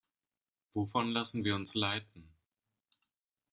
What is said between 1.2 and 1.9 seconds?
wir uns